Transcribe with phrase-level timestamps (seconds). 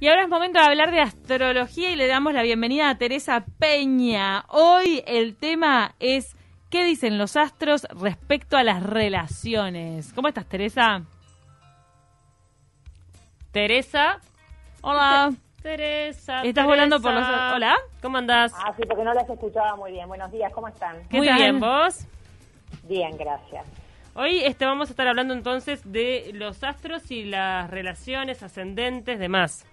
[0.00, 3.44] Y ahora es momento de hablar de astrología y le damos la bienvenida a Teresa
[3.58, 4.44] Peña.
[4.46, 6.36] Hoy el tema es
[6.70, 10.12] ¿qué dicen los astros respecto a las relaciones?
[10.12, 11.02] ¿Cómo estás, Teresa?
[13.50, 14.20] Teresa.
[14.82, 15.32] Hola.
[15.62, 16.42] Teresa.
[16.44, 17.24] ¿Estás volando por los...
[17.24, 17.76] Hola.
[18.00, 18.52] ¿Cómo andás?
[18.54, 20.06] Ah, sí, porque no las escuchaba muy bien.
[20.06, 21.08] Buenos días, ¿cómo están?
[21.08, 21.38] ¿Qué Muy tal?
[21.38, 22.06] bien, ¿vos?
[22.84, 23.66] Bien, gracias.
[24.14, 29.66] Hoy este, vamos a estar hablando entonces de los astros y las relaciones ascendentes, demás.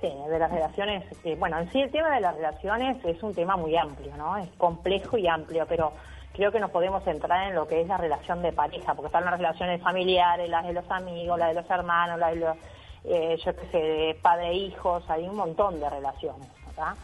[0.00, 3.34] Sí, de las relaciones, eh, bueno, en sí el tema de las relaciones es un
[3.34, 4.36] tema muy amplio, ¿no?
[4.36, 5.92] Es complejo y amplio, pero
[6.34, 9.24] creo que nos podemos centrar en lo que es la relación de pareja, porque están
[9.24, 12.56] las relaciones familiares, las de los amigos, las de los hermanos, las de los,
[13.04, 16.94] eh, yo qué sé, de padre e hijos, hay un montón de relaciones, ¿verdad?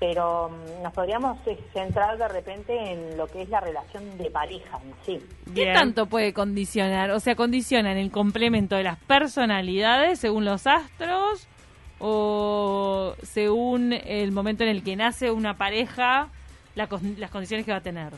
[0.00, 4.28] Pero mm, nos podríamos eh, centrar de repente en lo que es la relación de
[4.28, 5.26] pareja en sí.
[5.54, 5.74] ¿Qué Bien.
[5.74, 7.12] tanto puede condicionar?
[7.12, 11.46] O sea, ¿condicionan el complemento de las personalidades según los astros
[12.02, 16.28] o según el momento en el que nace una pareja,
[16.74, 16.88] las
[17.30, 18.12] condiciones que va a tener?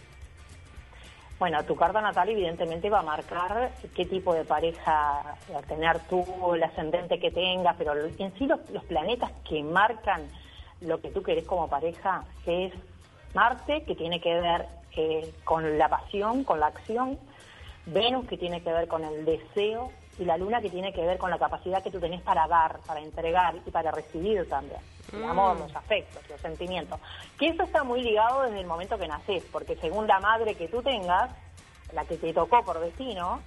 [1.39, 5.99] Bueno, tu carta natal evidentemente va a marcar qué tipo de pareja va a tener
[6.09, 10.23] tú, el ascendente que tengas, pero en sí los, los planetas que marcan
[10.81, 12.73] lo que tú querés como pareja es
[13.35, 17.19] Marte, que tiene que ver eh, con la pasión, con la acción,
[17.87, 21.19] Venus, que tiene que ver con el deseo, y la Luna, que tiene que ver
[21.19, 24.81] con la capacidad que tú tenés para dar, para entregar y para recibir también.
[25.13, 26.99] El amor, los afectos, los sentimientos.
[27.39, 30.69] Que eso está muy ligado desde el momento que nacés, porque según la madre que
[30.69, 31.31] tú tengas,
[31.93, 33.41] la que te tocó por destino,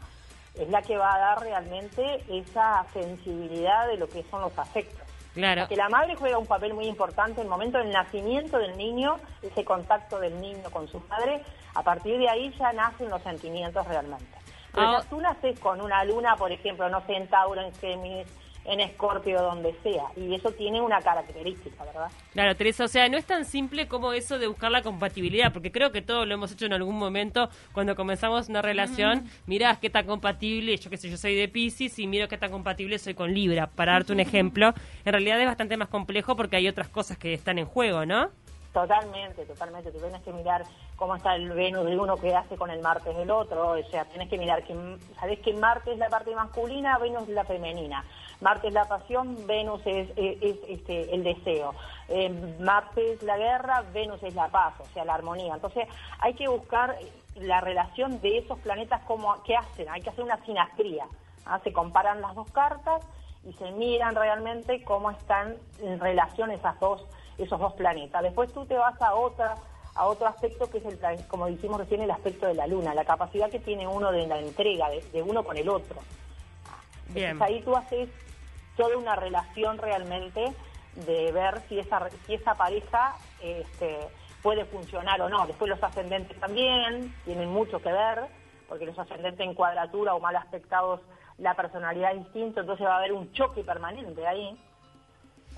[0.55, 5.01] es la que va a dar realmente esa sensibilidad de lo que son los afectos.
[5.33, 5.67] Claro.
[5.67, 9.17] Que la madre juega un papel muy importante en el momento del nacimiento del niño,
[9.41, 11.43] ese contacto del niño con su padre,
[11.75, 14.36] a partir de ahí ya nacen los sentimientos realmente.
[14.73, 15.03] Pero Ah.
[15.03, 18.27] ya tú con una luna, por ejemplo, no sé, en Tauro, en Géminis,
[18.65, 22.11] en Escorpio, donde sea, y eso tiene una característica, ¿verdad?
[22.33, 25.71] Claro, Teresa, o sea, no es tan simple como eso de buscar la compatibilidad, porque
[25.71, 29.29] creo que todos lo hemos hecho en algún momento cuando comenzamos una relación.
[29.45, 32.51] Mirá qué tan compatible, yo qué sé, yo soy de Pisces y miro qué tan
[32.51, 34.73] compatible soy con Libra, para darte un ejemplo.
[35.05, 38.31] En realidad es bastante más complejo porque hay otras cosas que están en juego, ¿no?
[38.73, 39.91] Totalmente, totalmente.
[39.91, 40.63] Tú tienes que mirar
[40.97, 43.69] cómo está el Venus de uno que hace con el Marte del otro.
[43.69, 44.75] O sea, tienes que mirar que,
[45.19, 48.03] sabes que Marte es la parte masculina, Venus es la femenina.
[48.41, 51.73] Marte es la pasión, Venus es, es, este, el deseo.
[52.09, 55.53] Eh, Marte es la guerra, Venus es la paz, o sea, la armonía.
[55.53, 55.87] Entonces,
[56.19, 56.97] hay que buscar
[57.35, 59.87] la relación de esos planetas, como, ¿qué hacen?
[59.89, 61.05] Hay que hacer una sinastría.
[61.45, 61.59] ¿ah?
[61.63, 63.07] Se comparan las dos cartas
[63.47, 67.05] y se miran realmente cómo están en relación esas dos,
[67.37, 68.23] esos dos planetas.
[68.23, 69.55] Después tú te vas a otra
[69.97, 73.05] a otro aspecto que es el como dijimos recién el aspecto de la luna, la
[73.05, 75.97] capacidad que tiene uno de la entrega de, de uno con el otro.
[77.09, 77.31] Bien.
[77.31, 78.09] Entonces ahí tú haces
[78.75, 80.53] toda una relación realmente
[81.05, 83.99] de ver si esa si esa pareja este,
[84.41, 85.45] puede funcionar o no.
[85.45, 88.25] Después los ascendentes también tienen mucho que ver,
[88.67, 91.01] porque los ascendentes en cuadratura o mal aspectados
[91.37, 94.57] la personalidad es distinta, entonces va a haber un choque permanente ahí.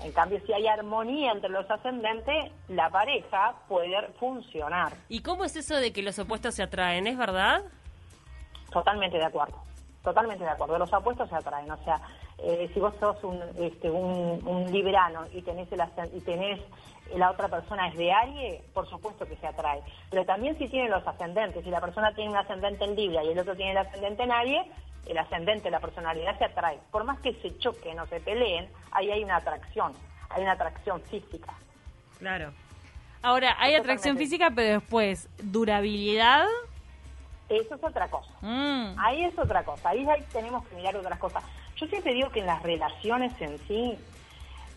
[0.02, 4.92] En cambio, si hay armonía entre los ascendentes, la pareja puede funcionar.
[5.08, 7.06] ¿Y cómo es eso de que los opuestos se atraen?
[7.06, 7.62] ¿Es verdad?
[8.72, 9.62] Totalmente de acuerdo,
[10.02, 10.78] totalmente de acuerdo.
[10.78, 12.00] Los apuestos se atraen, o sea,
[12.38, 15.82] eh, si vos sos un, este, un, un librano y tenés, el,
[16.14, 16.60] y tenés
[17.14, 19.82] la otra persona es de Aries, por supuesto que se atrae.
[20.10, 23.30] Pero también si tienen los ascendentes, si la persona tiene un ascendente en Libra y
[23.30, 24.66] el otro tiene el ascendente en Aries,
[25.12, 26.78] el ascendente, la personalidad se atrae.
[26.90, 29.92] Por más que se choquen o se peleen, ahí hay una atracción,
[30.28, 31.52] hay una atracción física.
[32.18, 32.52] Claro.
[33.22, 36.46] Ahora, hay atracción física, pero después, durabilidad.
[37.48, 38.30] Eso es otra cosa.
[38.40, 38.94] Mm.
[38.98, 41.42] Ahí es otra cosa, ahí tenemos que mirar otras cosas.
[41.76, 43.98] Yo siempre digo que en las relaciones en sí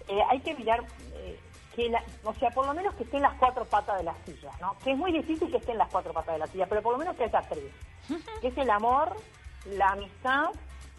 [0.08, 0.82] eh, hay que mirar,
[1.16, 1.40] eh,
[1.76, 4.52] que la- o sea, por lo menos que estén las cuatro patas de la silla,
[4.60, 4.76] ¿no?
[4.84, 6.98] Que es muy difícil que estén las cuatro patas de la silla, pero por lo
[7.00, 7.72] menos que haya tres.
[8.42, 9.16] Que es el amor,
[9.66, 10.46] la amistad,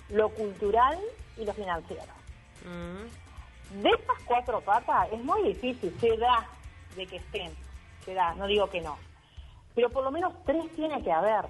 [0.09, 0.99] lo cultural
[1.37, 2.03] y lo financiero.
[2.65, 3.81] Mm.
[3.83, 6.47] De estas cuatro patas es muy difícil, se da
[6.97, 7.53] de que estén,
[8.05, 8.97] se da, no digo que no.
[9.75, 11.47] Pero por lo menos tres tiene que haber.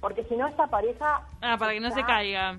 [0.00, 2.58] Porque si no, esta pareja Ah, para que no se caiga.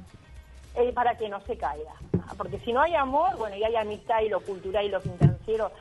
[0.75, 1.93] eh, para que no se caiga.
[2.27, 4.99] Ah, Porque si no hay amor, bueno, y hay amistad y lo cultural y lo
[4.99, 5.71] financiero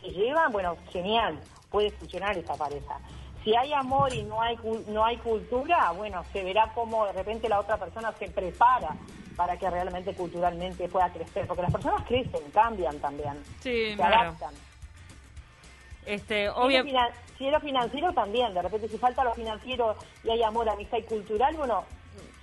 [0.00, 1.38] se llevan, bueno, genial,
[1.70, 2.98] puede funcionar esa pareja.
[3.44, 4.56] Si hay amor y no hay
[4.88, 8.90] no hay cultura, bueno, se verá cómo de repente la otra persona se prepara
[9.36, 14.14] para que realmente culturalmente pueda crecer, porque las personas crecen, cambian también, Sí, se claro.
[14.30, 14.54] adaptan.
[16.06, 16.84] Este, Si es obvio,
[17.38, 20.98] Si es lo financiero también, de repente si falta lo financiero y hay amor, amistad
[20.98, 21.84] y cultural, bueno,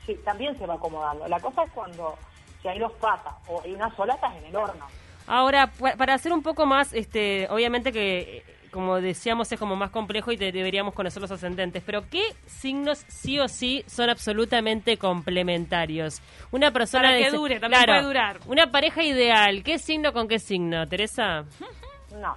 [0.06, 1.28] sí, también se va acomodando.
[1.28, 2.18] La cosa es cuando
[2.62, 4.86] Si hay dos patas o hay una sola, estás en el horno.
[5.28, 9.76] Ahora, pa- para hacer un poco más, este, obviamente que, eh, como decíamos, es como
[9.76, 14.10] más complejo y te- deberíamos conocer los ascendentes, pero ¿qué signos sí o sí son
[14.10, 16.22] absolutamente complementarios?
[16.52, 17.04] Una persona...
[17.10, 18.40] Para que dice- dure, también puede durar.
[18.48, 21.46] Una pareja ideal, ¿qué signo con qué signo, Teresa?
[22.22, 22.36] No.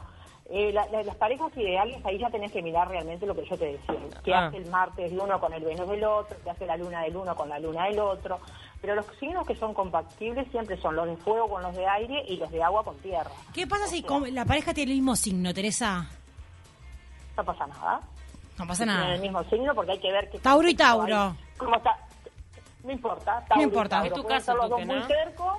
[0.54, 3.56] Eh, la- la- las parejas ideales, ahí ya tenés que mirar realmente lo que yo
[3.56, 3.94] te decía.
[4.22, 4.48] ¿Qué Ah.
[4.48, 6.36] hace el Marte del uno con el Venus del otro?
[6.44, 8.38] ¿Qué hace la Luna del uno con la Luna del otro?
[8.82, 12.22] Pero los signos que son compatibles siempre son los de fuego con los de aire
[12.28, 13.30] y los de agua con tierra.
[13.54, 16.06] ¿Qué pasa O si sea, com- la pareja tiene el mismo signo, Teresa?
[17.36, 18.00] No pasa nada.
[18.58, 19.14] No pasa Tienen nada.
[19.14, 21.36] el mismo signo porque hay que ver que Tauro y Tauro.
[21.56, 21.96] ¿Cómo está?
[22.84, 23.44] No importa.
[23.48, 23.96] Tauro y importa.
[23.96, 24.06] Tauro.
[24.08, 25.06] Es tu Pueden caso, los dos muy ¿no?
[25.06, 25.56] cercos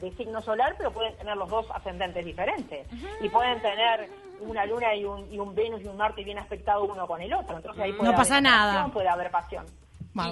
[0.00, 2.86] de signo solar, pero pueden tener los dos ascendentes diferentes.
[3.20, 4.10] Y pueden tener
[4.40, 7.32] una luna y un, y un Venus y un Marte bien aspectado uno con el
[7.32, 7.56] otro.
[7.56, 8.62] Entonces ahí puede No pasa haber nada.
[8.72, 9.66] atracción, Puede haber pasión.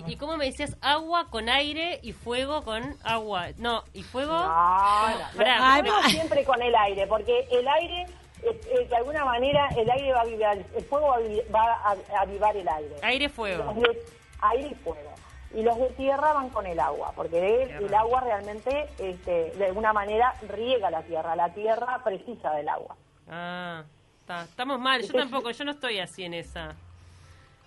[0.07, 0.77] ¿Y, y cómo me decías?
[0.81, 3.47] Agua con aire y fuego con agua.
[3.59, 4.33] No, ¿y fuego?
[4.33, 5.83] No, no.
[5.83, 6.03] No.
[6.09, 8.07] siempre con el aire, porque el aire,
[8.43, 12.21] de alguna manera, el aire va a avivar, el fuego va a, va a a
[12.23, 12.97] avivar el aire.
[13.03, 13.73] Aire, fuego.
[13.75, 14.03] De
[14.41, 15.13] aire y fuego.
[15.55, 19.93] Y los de tierra van con el agua, porque el, agua realmente, este, de alguna
[19.93, 21.37] manera, riega la tierra.
[21.37, 22.97] La tierra precisa del agua.
[23.29, 23.85] Ah,
[24.21, 25.03] está- estamos mal.
[25.03, 26.75] Yo tampoco, yo no estoy así en esa.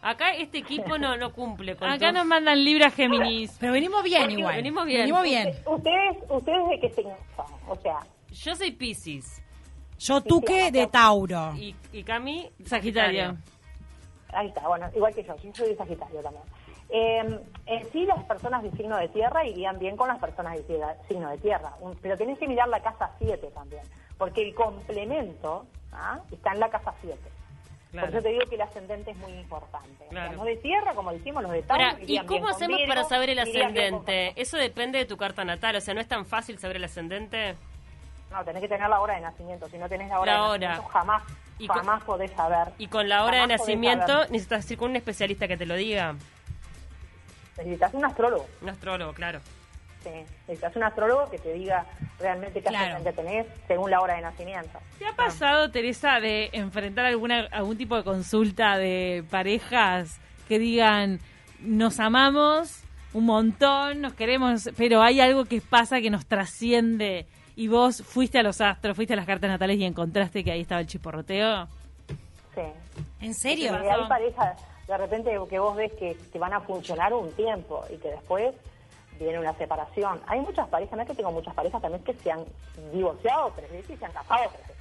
[0.02, 3.56] Acá este equipo no, no cumple con Acá nos mandan Libra Géminis.
[3.60, 4.56] Pero venimos bien Porque igual.
[4.56, 5.00] venimos bien.
[5.02, 5.48] Venimos bien.
[5.66, 7.46] ¿Ustedes, ustedes de qué signo son?
[7.68, 8.00] O sea,
[8.32, 9.42] Yo soy Pisces.
[10.00, 11.54] Yo tuque de Tauro.
[11.56, 13.38] Y, y Cami, Sagitario.
[14.34, 16.44] ahí está, bueno, igual que yo, yo soy de Sagitario también.
[16.90, 20.64] Eh, en sí, las personas de signo de tierra irían bien con las personas de
[20.64, 23.82] tierra- signo de tierra, Un- pero tenés que mirar la casa 7 también,
[24.18, 26.20] porque el complemento ¿ah?
[26.32, 27.18] está en la casa 7.
[27.92, 28.08] Claro.
[28.08, 30.06] Por eso te digo que el ascendente es muy importante.
[30.10, 30.34] Claro.
[30.36, 33.30] los de tierra, como dijimos, los de Tauro Ahora, ¿y cómo hacemos Virgo, para saber
[33.30, 34.34] el ascendente?
[34.36, 37.56] Eso depende de tu carta natal, o sea, no es tan fácil saber el ascendente.
[38.32, 39.70] No, tenés que tener la hora de nacimiento.
[39.70, 40.68] Si no tenés la hora La de hora.
[40.70, 41.24] nacimiento, jamás,
[41.58, 42.68] Y con- jamás podés saber.
[42.78, 44.32] Y con la hora de Jamás nacimiento saber.
[44.32, 46.16] necesitas ir con un especialista que te lo diga.
[47.58, 48.46] Necesitas un astrólogo.
[48.62, 49.40] Un astrólogo, claro.
[50.04, 50.10] Sí.
[50.48, 51.86] Necesitas un astrólogo que te diga
[52.20, 52.94] realmente qué Claro.
[52.96, 54.80] ascendente tenés según la hora de nacimiento.
[55.00, 61.20] ¿Te ha pasado, Teresa, de enfrentar alguna algún tipo de consulta de parejas que digan
[61.62, 62.82] nos amamos
[63.14, 67.26] un montón, nos queremos, pero hay algo que pasa que nos trasciende
[67.56, 70.62] y vos fuiste a los astros, fuiste a las cartas natales y encontraste que ahí
[70.62, 71.68] estaba el chiporroteo?
[72.54, 72.62] Sí.
[73.22, 73.72] ¿En serio?
[73.72, 77.84] Porque hay parejas de repente que vos ves que, que van a funcionar un tiempo
[77.90, 78.54] y que después
[79.20, 80.22] viene una separación.
[80.28, 82.46] Hay muchas parejas, no es que tengo muchas parejas también que se han
[82.94, 84.76] divorciado tres veces y se han casado tres veces.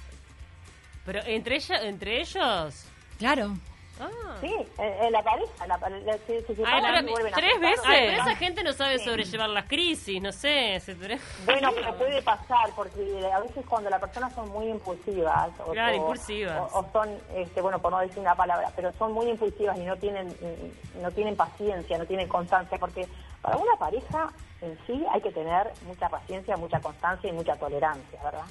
[1.05, 2.85] Pero entre, ella, entre ellos...
[3.17, 3.53] Claro.
[3.99, 4.35] Ah.
[4.41, 7.79] Sí, en, en la pareja, la, la- se, se Ay, pero y ¿tres veces?
[7.85, 10.79] Ay, pero esa gente no sabe sobrellevar las crisis, no sé.
[10.81, 10.95] se-
[11.45, 15.93] Bueno, pero puede pasar, porque a veces cuando las personas son muy impulsivas, o, Claro,
[15.93, 16.57] o- impulsivas.
[16.73, 19.81] o, o son, este, bueno, por no decir una palabra, pero son muy impulsivas y
[19.85, 23.07] no tienen, mm, no tienen paciencia, no tienen constancia, porque
[23.41, 24.29] para una pareja
[24.61, 28.43] en sí hay que tener mucha paciencia, mucha constancia y mucha tolerancia, ¿verdad?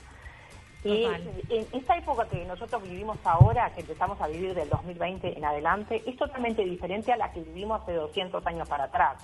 [0.84, 5.44] Y en esta época que nosotros vivimos ahora, que empezamos a vivir del 2020 en
[5.44, 9.16] adelante, es totalmente diferente a la que vivimos hace 200 años para atrás.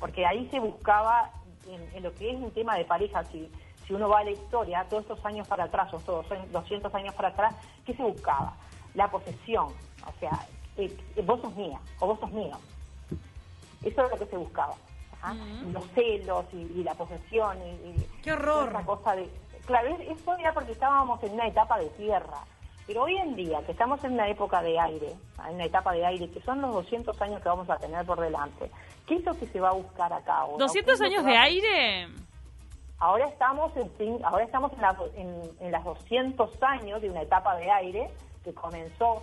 [0.00, 1.30] Porque ahí se buscaba,
[1.68, 3.50] en, en lo que es un tema de pareja, si,
[3.86, 7.14] si uno va a la historia, todos estos años para atrás, o todos 200 años
[7.14, 8.54] para atrás, ¿qué se buscaba?
[8.94, 9.66] La posesión.
[10.06, 10.46] O sea,
[10.78, 12.56] eh, eh, vos sos mía o vos sos mío.
[13.82, 14.74] Eso es lo que se buscaba.
[15.22, 15.34] ¿ah?
[15.70, 18.70] Los celos y, y la posesión y, y ¡Qué horror!
[18.70, 19.28] esa cosa de
[19.66, 22.38] claro es- eso era porque estábamos en una etapa de tierra
[22.86, 25.12] pero hoy en día que estamos en una época de aire
[25.48, 28.20] en una etapa de aire que son los 200 años que vamos a tener por
[28.20, 28.70] delante
[29.06, 30.66] qué es lo que se va a buscar acá ahora?
[30.72, 32.08] ¿Qué ¿200 es lo años de aire?
[32.98, 37.22] ahora estamos en fin- ahora estamos en, la- en, en las 200 años de una
[37.22, 38.10] etapa de aire
[38.44, 39.22] que comenzó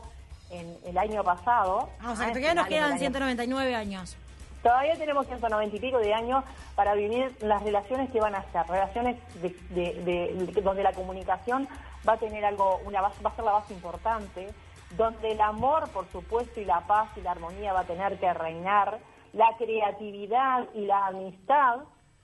[0.50, 4.18] en el año pasado Ah, o sea, ah, que todavía nos quedan año 199 años.
[4.62, 6.44] Todavía tenemos 190 y pico de años
[6.76, 10.94] para vivir las relaciones que van a ser, relaciones de, de- de- de- donde la
[10.94, 11.68] comunicación
[12.08, 14.50] va a tener algo, una base, va a ser la base importante,
[14.98, 18.32] donde el amor, por supuesto, y la paz y la armonía va a tener que
[18.34, 19.00] reinar,
[19.34, 21.78] la creatividad y la amistad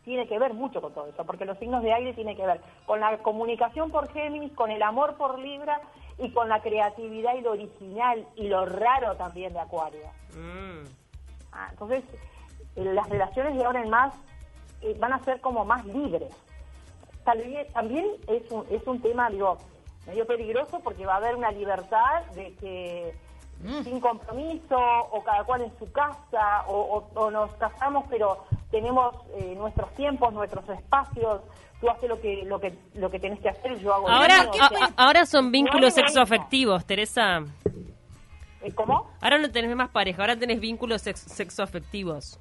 [0.03, 2.61] tiene que ver mucho con todo eso, porque los signos de aire tienen que ver
[2.85, 5.81] con la comunicación por Géminis, con el amor por Libra
[6.17, 10.05] y con la creatividad y lo original y lo raro también de Acuario.
[10.33, 11.06] Mm.
[11.57, 12.03] Ah, entonces,
[12.75, 14.13] eh, las relaciones de ahora en más
[14.81, 16.31] eh, van a ser como más libres.
[17.25, 19.57] Tal vez también es un, es un tema, digo,
[20.05, 23.13] medio peligroso porque va a haber una libertad de que
[23.83, 26.75] sin compromiso, o cada cual en su casa, o,
[27.15, 31.41] o- o nos casamos pero tenemos eh, nuestros tiempos, nuestros espacios,
[31.81, 34.13] tú haces lo que, lo que, lo que tenés que hacer y yo hago lo
[34.13, 37.39] Ahora, mío, o a- sea, a- ahora son vínculos No sexoafectivos, Teresa.
[38.61, 39.09] Eh, ¿Cómo?
[39.21, 42.39] Ahora no tenés más pareja, ahora tenés vínculos sex- sexoafectivos.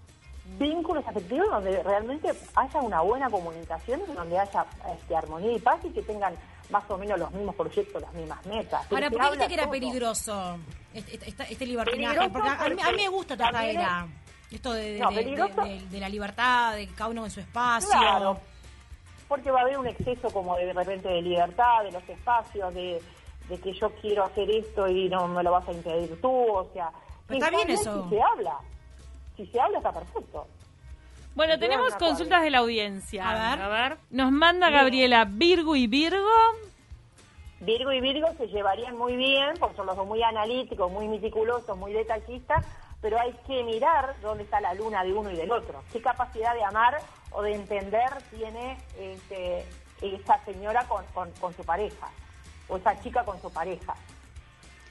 [0.59, 5.91] vínculos afectivos donde realmente haya una buena comunicación, donde haya este, armonía y paz y
[5.91, 6.35] que tengan
[6.71, 8.87] más o menos los mismos proyectos, las mismas metas.
[8.91, 9.73] Ahora, ¿por qué dijiste que era todo.
[9.73, 10.59] peligroso
[10.95, 12.15] este, este- este libertinaje?
[12.17, 14.07] Peligroso Porque a, a mí, a mí me gusta toda esta era.
[14.51, 15.63] Esto de, de- No, de- peligroso.
[15.63, 17.91] de- de- de la libertad, de cada uno en su espacio.
[17.91, 18.41] Claro,
[19.29, 23.03] porque va a haber un exceso como de, repente de libertad, de los espacios, de,
[23.49, 26.69] de que yo quiero hacer esto y no me lo vas a impedir tú, o
[26.73, 26.91] sea...
[27.27, 28.05] Pero está bien eso.
[28.05, 28.59] Si se habla,
[29.37, 30.47] si se habla está perfecto.
[31.35, 33.29] Bueno, tenemos consultas de la audiencia.
[33.29, 33.63] A ver.
[33.65, 33.97] A ver.
[34.11, 36.31] Nos manda Gabriela Virgo y Virgo.
[37.61, 41.77] Virgo y Virgo se llevarían muy bien, porque son los dos muy analíticos, muy meticulosos,
[41.77, 42.65] muy detallistas,
[43.01, 45.83] pero hay que mirar dónde está la luna de uno y del otro.
[45.93, 46.99] ¿Qué capacidad de amar
[47.33, 49.67] o de entender tiene este,
[50.01, 52.09] esa señora con, con- con su pareja?
[52.69, 53.95] O esa chica con su pareja.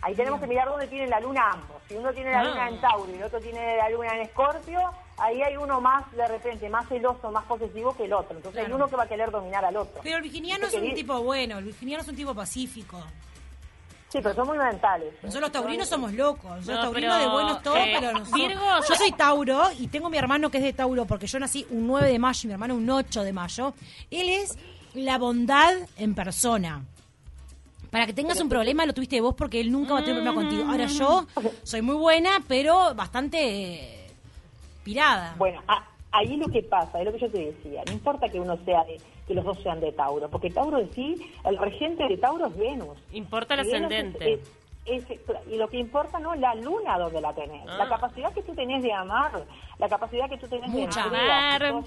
[0.01, 1.77] Ahí tenemos que mirar dónde tiene la luna ambos.
[1.87, 2.43] Si uno tiene la Ah.
[2.43, 4.79] luna en Tauro y el otro tiene la luna en Escorpio,
[5.17, 8.37] ahí hay uno más, de repente, más celoso, más posesivo que el otro.
[8.37, 10.01] Entonces hay uno que va a querer dominar al otro.
[10.03, 13.01] Pero el virginiano es un tipo bueno, el virginiano es un tipo pacífico.
[14.09, 15.11] Sí, pero son muy mentales.
[15.23, 16.43] Nosotros los taurinos somos locos.
[16.51, 19.87] Nosotros No, taurinos pero, de buenos todos, eh, pero nosotros- Virgo- Yo soy Tauro y
[19.87, 22.47] tengo mi hermano que es de Tauro porque yo nací un 9 de mayo y
[22.47, 23.73] mi hermano un 8 de mayo.
[24.11, 24.57] Él es
[24.93, 26.83] la bondad en persona.
[27.95, 30.35] Para que tengas un problema lo tuviste vos porque él nunca va a tener problema
[30.35, 30.69] contigo.
[30.69, 31.25] Ahora yo
[31.63, 34.11] soy muy buena, pero bastante eh,
[34.83, 35.33] pirada.
[35.37, 38.37] Bueno, a- ahí lo que pasa, es lo que yo te decía, no importa que
[38.37, 42.05] uno sea de, que los dos sean de Tauro, porque Tauro en sí, el regente
[42.09, 42.97] de Tauro es Venus.
[43.13, 44.33] Importa el ascendente.
[44.33, 44.39] es-
[44.85, 47.77] es- es- y lo que importa no es la luna donde la tenés, Ah.
[47.77, 49.45] la capacidad que tú tenés de amar,
[49.79, 51.07] la capacidad que tú tenés Mucha.
[51.07, 51.83] de Amar.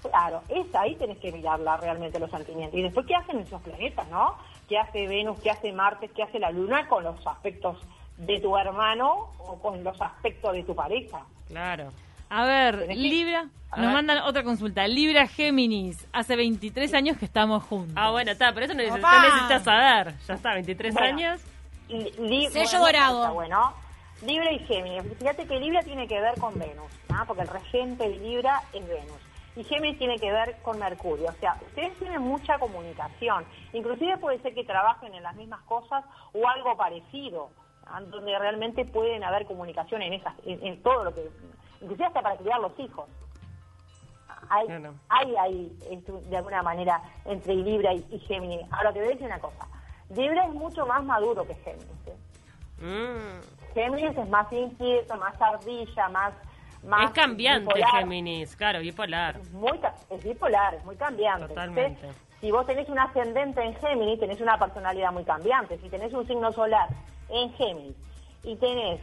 [0.00, 2.78] Claro, es ahí tenés que mirarla realmente los sentimientos.
[2.78, 4.36] Y después, ¿qué hacen esos planetas, no?
[4.68, 7.78] ¿Qué hace Venus, qué hace Marte, qué hace la Luna con los aspectos
[8.16, 11.24] de tu hermano o con los aspectos de tu pareja?
[11.48, 11.90] Claro.
[12.28, 13.46] A ver, Libra.
[13.70, 13.94] A Nos ver.
[13.94, 14.86] mandan otra consulta.
[14.88, 16.06] Libra Géminis.
[16.12, 17.94] Hace 23 años que estamos juntos.
[17.96, 19.12] Ah, bueno, está, pero eso no neces- Opa.
[19.12, 20.14] no necesitas saber.
[20.26, 21.08] Ya está, 23 Bueno.
[21.08, 21.40] años.
[21.88, 23.20] Li- li- Sello bueno, dorado.
[23.22, 23.72] está Bueno,
[24.24, 25.02] Libra y Géminis.
[25.18, 27.22] Fíjate que Libra tiene que ver con Venus, ¿ah?
[27.26, 29.20] porque el regente de Libra es Venus.
[29.56, 31.28] Y Géminis tiene que ver con Mercurio.
[31.28, 33.44] O sea, ustedes tienen mucha comunicación.
[33.72, 37.48] Inclusive puede ser que trabajen en las mismas cosas o algo parecido,
[38.10, 41.28] donde realmente pueden haber comunicación en, esas, en, en todo lo que...
[41.80, 43.08] Inclusive hasta para criar los hijos.
[44.48, 44.66] Hay,
[45.08, 48.66] hay, hay esto, de alguna manera entre Libra y, y Géminis.
[48.70, 49.66] Ahora te voy a decir una cosa.
[50.10, 52.06] Libra es mucho más maduro que Géminis.
[52.06, 52.16] ¿eh?
[52.84, 53.72] Mm.
[53.74, 56.34] Géminis es más inquieto, más ardilla, más...
[56.86, 58.00] más Es cambiante bipolar.
[58.00, 59.38] Géminis, claro, bipolar.
[59.52, 61.48] Muy, ca- es bipolar, es muy cambiante.
[61.48, 62.00] Totalmente.
[62.06, 65.78] Entonces, si vos tenés un ascendente en Géminis, tenés una personalidad muy cambiante.
[65.78, 66.88] Si tenés un signo solar
[67.28, 67.96] en Géminis
[68.44, 69.00] y tenés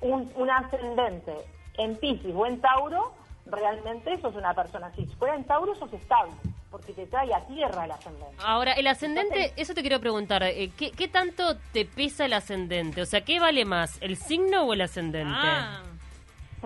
[0.00, 1.34] un, un ascendente
[1.78, 3.12] en Piscis o en Tauro,
[3.46, 4.90] realmente sos una persona.
[4.96, 6.32] Si fuera en Tauro, sos estable,
[6.70, 8.36] porque te trae a tierra el ascendente.
[8.44, 13.02] Ahora, el ascendente, eso te quiero preguntar, eh, ¿qué, qué tanto te pesa el ascendente?
[13.02, 15.34] O sea, ¿qué vale más, el signo o el ascendente?
[15.36, 15.82] Ah.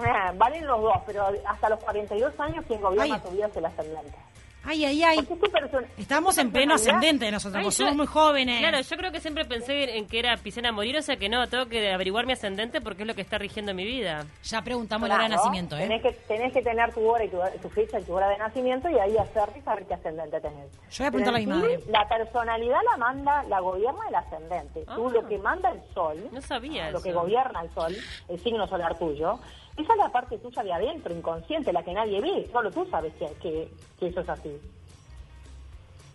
[0.05, 3.21] Ah, valen los dos, pero hasta los 42 años quien gobierna Ay.
[3.21, 4.15] tu vida es el ascendente.
[4.63, 5.19] Ay, ay, ay.
[5.97, 8.59] Estamos en pleno ascendente nosotros, Ay, yo- somos muy jóvenes.
[8.61, 11.31] Claro, yo creo que siempre pensé en, que era pisciana a morir, o sea que
[11.31, 14.27] no, tengo que averiguar mi ascendente porque es lo que está rigiendo mi vida.
[14.43, 15.81] Ya preguntamos la hora de Claro, nacimiento, ¿eh?
[15.89, 18.37] Tenés que, tenés que tener tu hora y tu, tu fecha y tu hora de
[18.37, 20.71] nacimiento y ahí hacerte y saber qué ascendente tenés.
[20.91, 21.79] Yo voy a preguntarle a mi madre.
[21.79, 24.85] sí, La personalidad la manda, la gobierna el ascendente.
[24.95, 25.11] Tú Ah.
[25.11, 27.05] lo que manda el sol, No sabía lo eso.
[27.05, 27.97] que gobierna el sol,
[28.29, 29.39] el signo solar tuyo,
[29.81, 32.49] esa es la parte tuya de adentro, inconsciente, la que nadie ve.
[32.53, 33.69] Solo tú sabes que, que,
[33.99, 34.61] que eso es así.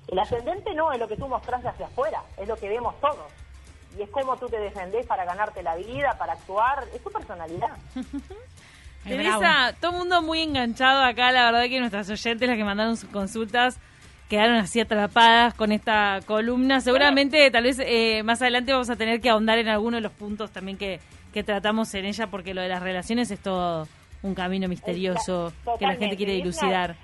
[0.07, 3.31] El ascendente no es lo que tú mostrás hacia afuera, es lo que vemos todos.
[3.97, 7.69] Y es como tú te defendés para ganarte la vida, para actuar, es tu personalidad.
[9.03, 11.31] Teresa, todo el mundo muy enganchado acá.
[11.31, 13.79] La verdad que nuestras oyentes, las que mandaron sus consultas,
[14.29, 16.81] quedaron así atrapadas con esta columna.
[16.81, 20.11] Seguramente, tal vez eh, más adelante vamos a tener que ahondar en algunos de los
[20.11, 20.99] puntos también que,
[21.35, 23.89] que tratamos en ella, porque lo de las relaciones es todo
[24.23, 25.79] un camino misterioso Totalmente.
[25.79, 26.95] que la gente quiere dilucidar.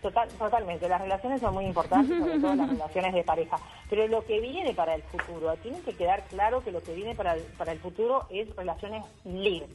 [0.00, 3.58] Total, totalmente, las relaciones son muy importantes, sobre todo las relaciones de pareja.
[3.90, 7.14] Pero lo que viene para el futuro, tiene que quedar claro que lo que viene
[7.14, 9.68] para el, para el futuro es relaciones libres.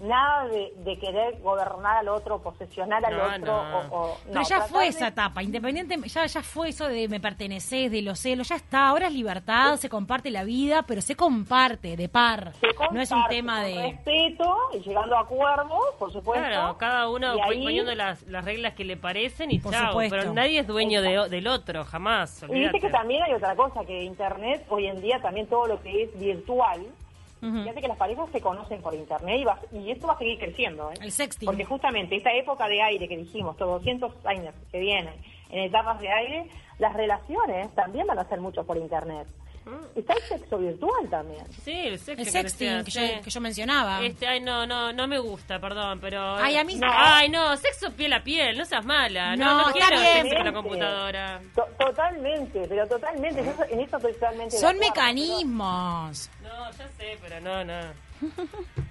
[0.00, 3.38] Nada de, de querer gobernar al otro, posesionar al No, otro.
[3.46, 3.78] no.
[3.78, 7.08] O, o- Pero no, ya fue de- esa etapa, independiente, ya, ya fue eso de
[7.08, 11.00] me perteneces, de los celos, ya está, ahora es libertad, se comparte la vida, pero
[11.00, 12.52] se comparte, de par.
[12.60, 13.74] se No es un comparte tema de...
[13.92, 16.46] Respeto y llegando a acuerdos, por supuesto.
[16.46, 19.88] Claro, cada uno ahí- poniendo las, las reglas que le parecen y Por chao.
[19.88, 20.16] supuesto.
[20.16, 22.42] Pero nadie es dueño de- del otro, jamás.
[22.42, 22.80] Y viste olvídate.
[22.80, 26.18] que también hay otra cosa, que Internet, hoy en día también todo lo que es
[26.18, 26.82] virtual,
[27.42, 27.62] Ujú.
[27.62, 30.38] Fíjate que las parejas se conocen por internet y, va- y esto va a seguir
[30.38, 30.90] creciendo.
[30.90, 30.94] ¿eh?
[31.02, 31.46] El sexting.
[31.46, 35.14] Porque justamente esta época de aire que dijimos, todos 200 años que vienen,
[35.50, 39.26] en etapas de aire, las relaciones también van a ser mucho por internet.
[39.94, 41.44] Está el sexo virtual también.
[41.64, 42.12] Sí, el sexo.
[42.20, 44.02] El que sexting que yo, que yo mencionaba.
[44.02, 46.36] Este, ay, no, no, no me gusta, perdón, pero...
[46.36, 46.86] Ay, a mí no.
[46.90, 49.34] Ay, no, sexo piel a piel, no seas mala.
[49.36, 50.22] No, No, no, está quiero bien.
[50.22, 51.40] sexo con la computadora.
[51.54, 56.30] To- totalmente, pero totalmente, yo en eso estoy totalmente Son acuerdo, mecanismos.
[56.42, 58.07] No, ya sé, pero no, no.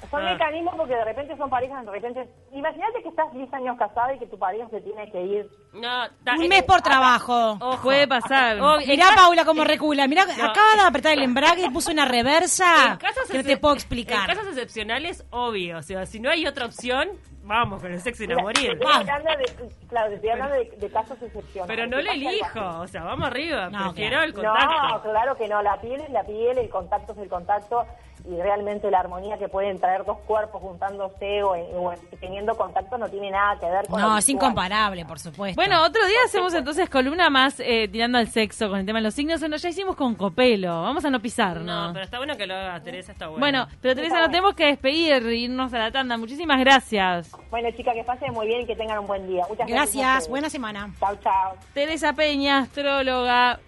[0.10, 0.32] Son Ah.
[0.34, 2.30] mecanismos porque de repente son parejas, de repente...
[2.54, 5.50] Imagínate que estás 10 años casada y que tu pareja se tiene que ir.
[5.74, 7.58] No, da- Un eh, mes por trabajo.
[7.60, 7.82] Ojo.
[7.84, 8.60] Puede pasar.
[8.62, 10.08] Oh, en Mirá, ca- Paula, como recula.
[10.08, 10.32] Mirá, No.
[10.46, 13.58] acaba de apretar el embrague y puso una reversa En casos que no excep- te
[13.58, 14.30] puedo explicar.
[14.30, 15.78] En casos excepcionales, obvio.
[15.78, 17.10] O sea, si no hay otra opción,
[17.44, 18.72] vamos con el sexo sin a morir.
[18.72, 21.68] Estoy hablando de, claro, estoy hablando de, de casos excepcionales.
[21.76, 22.80] Pero no algo elijo.
[22.80, 23.70] O sea, vamos arriba.
[23.70, 24.26] No, Prefiero claro.
[24.26, 24.88] el contacto.
[24.90, 25.62] No, claro que no.
[25.62, 27.86] La piel es la piel, el contacto es el contacto
[28.30, 32.56] y realmente la armonía que pueden traer dos cuerpos juntándose o, en- o en- teniendo
[32.56, 35.56] contacto no tiene nada que ver con No, es incomparable, por supuesto.
[35.60, 39.04] Bueno, otro día hacemos entonces columna más eh, tirando al sexo con el tema de
[39.04, 39.40] los signos.
[39.40, 40.82] Bueno, ya hicimos con Copelo.
[40.82, 41.88] Vamos a no pisar, ¿no?
[41.88, 43.40] No, pero está bueno que lo haga Teresa, está bueno.
[43.40, 46.18] Bueno, pero Teresa, nos tenemos que despedir, irnos a la tanda.
[46.18, 47.32] Muchísimas gracias.
[47.50, 49.44] Bueno, chicas, que pasen muy bien y que tengan un buen día.
[49.50, 49.96] Muchas gracias.
[49.96, 50.90] Gracias, buena semana.
[51.00, 51.54] Chao, chao.
[51.74, 53.60] Teresa Peña, astróloga.